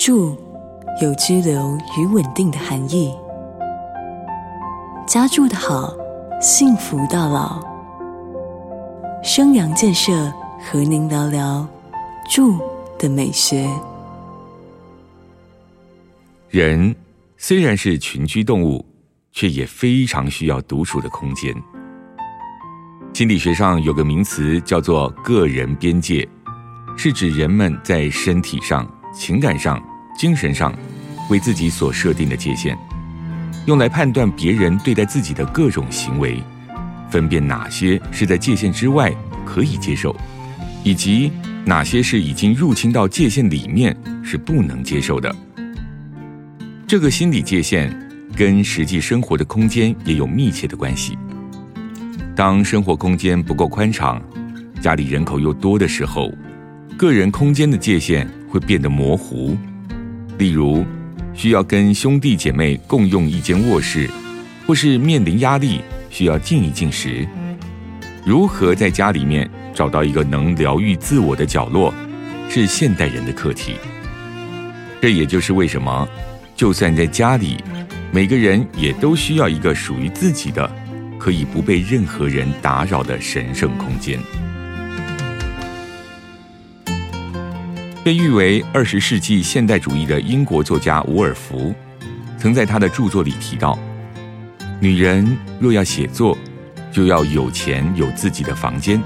[0.00, 0.34] 住
[1.02, 3.14] 有居留与稳定的含义。
[5.06, 5.92] 家住的好，
[6.40, 7.62] 幸福到老。
[9.22, 10.32] 生阳建设
[10.64, 11.68] 和您聊聊
[12.30, 12.58] 住
[12.98, 13.68] 的美学。
[16.48, 16.96] 人
[17.36, 18.82] 虽然是群居动物，
[19.32, 21.54] 却也非常需要独处的空间。
[23.12, 26.26] 心理学上有个名词叫做“个人边界”，
[26.96, 29.78] 是指人们在身体上、情感上、
[30.20, 30.70] 精神上
[31.30, 32.76] 为自己所设定的界限，
[33.64, 36.38] 用来判断别人对待自己的各种行为，
[37.08, 39.10] 分辨哪些是在界限之外
[39.46, 40.14] 可以接受，
[40.84, 41.32] 以及
[41.64, 45.34] 哪些是已经入侵到界限里面是不能接受的。
[46.86, 47.90] 这个心理界限
[48.36, 51.16] 跟实际生活的空间也有密切的关系。
[52.36, 54.20] 当生活空间不够宽敞，
[54.82, 56.30] 家里人口又多的时候，
[56.98, 59.56] 个人空间的界限会变得模糊。
[60.40, 60.86] 例如，
[61.34, 64.08] 需要跟兄弟姐妹共用一间卧室，
[64.66, 67.28] 或是面临压力需要静一静时，
[68.24, 71.92] 如何在家里面找到一个能疗愈自我的角落，
[72.48, 73.74] 是现代人的课题。
[74.98, 76.08] 这也就是为什么。
[76.56, 77.62] 就算在家里，
[78.10, 80.70] 每个人也都需要一个属于自己的、
[81.18, 84.18] 可以不被任何人打扰的神圣空间。
[88.02, 91.74] 被誉为二十世纪现代主义的英国作家伍尔夫，
[92.38, 93.78] 曾在他的著作里提到：
[94.80, 96.36] 女人若要写作，
[96.90, 99.00] 就要有钱有自己的房间，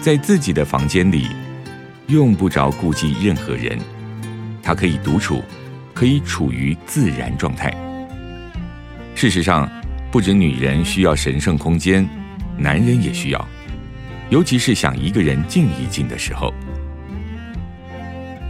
[0.00, 1.28] 在自己的房间里，
[2.08, 3.78] 用不着顾忌任何人，
[4.62, 5.42] 她可以独处。
[5.94, 7.74] 可以处于自然状态。
[9.16, 9.68] 事实上，
[10.12, 12.08] 不止女人需要神圣空间，
[12.56, 13.48] 男人也需要，
[14.30, 16.54] 尤其是想一个人静一静的时候。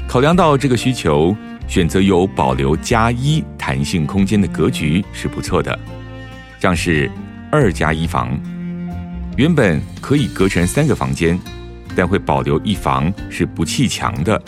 [0.09, 5.79] 考量到这个需求，选择有保留加一弹性空间的格局是不错的，
[6.59, 7.11] 像是
[7.53, 8.31] 二加一房，
[9.37, 11.39] 原本可以隔成三个房间，
[11.95, 14.41] 但会保留一房是不砌墙的。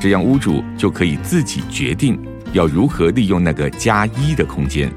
[0.00, 2.18] 这样屋主就可以自己决定
[2.52, 4.90] 要如何利用那个加一的空间，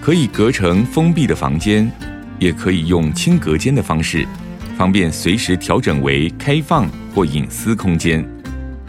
[0.00, 1.92] 可以隔成封闭的房间，
[2.38, 4.26] 也可以用轻隔间的方式，
[4.74, 8.26] 方便随时调整为开放或隐私空间，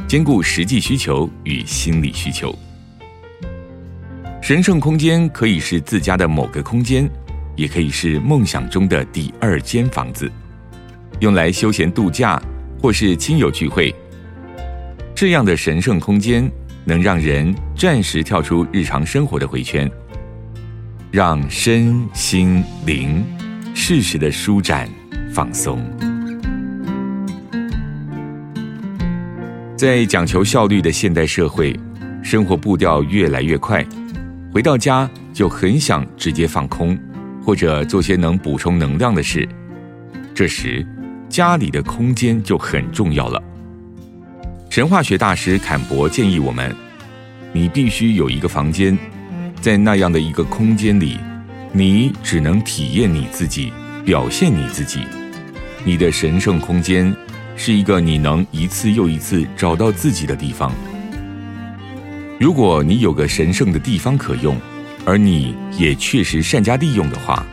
[0.07, 2.55] 兼顾实际需求与心理需求。
[4.41, 7.09] 神圣空间可以是自家的某个空间，
[7.55, 10.31] 也可以是梦想中的第二间房子，
[11.19, 12.39] 用来休闲度假
[12.79, 13.93] 或是亲友聚会。
[15.15, 16.47] 这样的神圣空间，
[16.83, 19.89] 能让人暂时跳出日常生活的回圈，
[21.09, 23.25] 让身心灵
[23.73, 24.87] 适时的舒展
[25.33, 25.83] 放松。
[29.75, 31.77] 在讲求效率的现代社会，
[32.23, 33.85] 生活步调越来越快，
[34.53, 36.97] 回到家就很想直接放空，
[37.43, 39.45] 或者做些能补充能量的事。
[40.33, 40.85] 这时，
[41.27, 43.43] 家里的空间就很重要了。
[44.69, 46.73] 神话学大师坎伯建议我们：
[47.51, 48.97] 你必须有一个房间，
[49.59, 51.17] 在那样的一个空间里，
[51.73, 53.73] 你只能体验你自己，
[54.05, 55.01] 表现你自己。
[55.83, 57.13] 你的神圣空间
[57.55, 60.71] 是一个你能一次又一次找到自己的地方。
[62.39, 64.57] 如果你有个神圣的地方可用，
[65.05, 67.45] 而你也确实善加利用的话，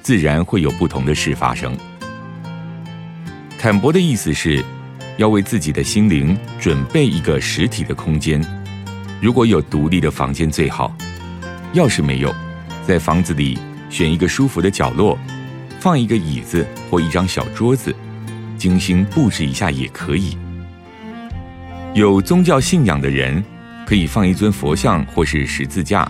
[0.00, 1.76] 自然会有不同的事发生。
[3.58, 4.64] 坎伯的意思是。
[5.18, 8.42] 要为自己的心灵准备一个实体的空间，
[9.20, 10.96] 如果有独立的房间最好。
[11.74, 12.34] 要是没有，
[12.86, 13.58] 在房子里
[13.90, 15.16] 选一个舒服的角落，
[15.78, 17.94] 放一个椅子或一张小桌子，
[18.62, 20.36] 精心布置一下也可以。
[21.94, 23.42] 有宗教信仰的人，
[23.84, 26.08] 可以放一尊佛像或是十字架，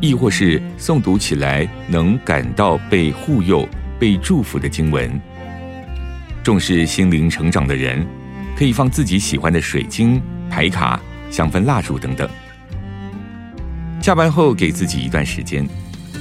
[0.00, 3.66] 亦或是诵读起来能感到被护佑、
[3.98, 5.18] 被祝福的经文。
[6.42, 8.06] 重视心灵成长的人。
[8.56, 12.30] 可以放自己喜欢的水晶、牌卡、香氛蜡烛等等。
[14.00, 15.66] 下班后给自己一段时间，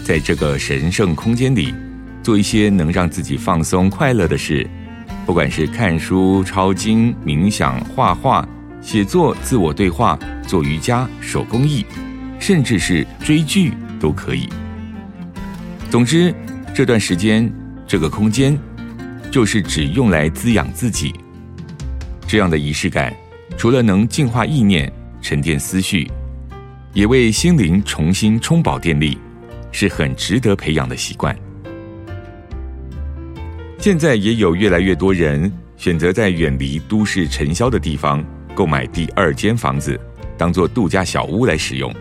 [0.04, 1.72] 在这个神圣空间里，
[2.24, 4.68] 做一些能让自己放松、快乐的事，
[5.25, 8.48] 不管是看书、抄经、冥想、画画、
[8.81, 11.86] 写作、自我对话、做瑜伽、手工艺，
[12.40, 14.50] 甚至是追剧都可以。
[15.90, 16.34] 总之，
[16.74, 17.50] 这段时间，
[17.88, 18.58] 这个空间，
[19.31, 21.14] 就是只用来滋养自己。
[22.28, 23.16] 这样的仪式感，
[23.58, 24.92] 除了能净化意念、
[25.22, 26.12] 沉淀思绪，
[26.94, 29.18] 也为心灵重新充饱电力，
[29.72, 31.34] 是很值得培养的习惯。
[33.84, 38.24] 现在也有越来越多人选择在远离都市尘嚣的地方，
[38.56, 40.00] 购买第二间房子，
[40.38, 41.94] 当做度假小屋来使用，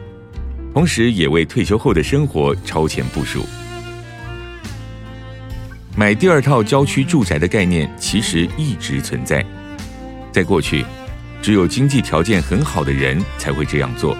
[0.72, 3.44] 同时也为退休后的生活超前部署。
[5.96, 9.44] 买第二套郊区住宅的概念其实一直存在，
[10.30, 10.84] 在过去，
[11.42, 14.16] 只有经济条件很好的人才会这样做，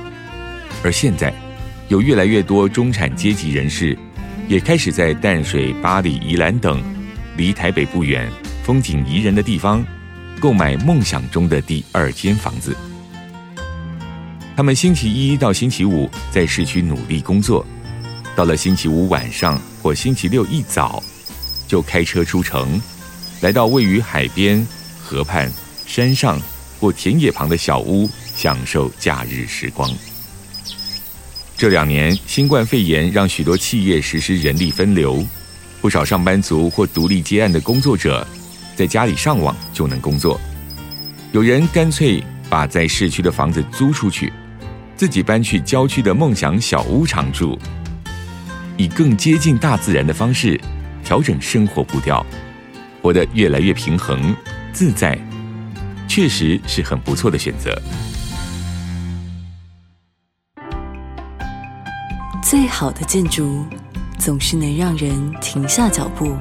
[0.83, 1.33] 而现在，
[1.87, 3.97] 有越来越多中产阶级人士
[4.49, 6.83] 也开始在淡水、巴黎、宜兰等
[7.37, 8.31] 离台北不远、
[8.65, 9.85] 风景宜人的地方
[10.41, 12.77] 购买梦想中的第二间房子。
[14.57, 17.67] 他们星期一到星期五在市区努力工作，
[18.37, 21.03] 到了星期五晚上或星期六一早。
[21.69, 22.79] 就开车出城，
[23.41, 24.67] 来到位于海边、
[25.03, 25.51] 河畔、
[25.87, 26.39] 山上
[26.79, 28.07] 或田野旁的小屋，
[28.37, 29.91] 享受假日时光。
[31.57, 35.27] 这两年，新冠肺炎让许多企业实施人力分流，
[35.83, 38.25] 不少上班族或独立接案的工作者，
[38.77, 40.41] 在家里上网就能工作。
[41.33, 44.33] 有人干脆把在市区的房子租出去，
[44.95, 47.59] 自己搬去郊区的梦想小屋常住，
[48.77, 50.59] 以更接近大自然的方式。
[51.03, 52.25] 调整生活步调，
[53.03, 54.33] 活得越来越平衡
[54.73, 55.19] 自在，
[56.07, 57.77] 确实是很不错的选择。
[62.41, 63.67] 最好的建筑
[64.25, 66.37] 总是能让人停下脚步。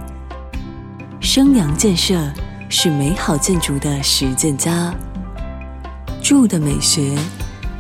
[1.20, 2.32] 生阳建设
[2.70, 4.94] 是美好建筑的实践家，
[6.22, 7.18] 住的美学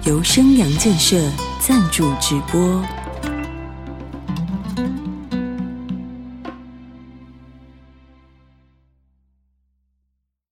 [0.04, 1.22] 由生阳建设
[1.60, 2.84] 赞助直播。